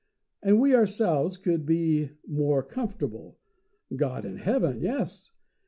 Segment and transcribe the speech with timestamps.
[0.41, 3.37] And we ourselves could be more comfortable
[3.95, 5.31] God in heaven, yes!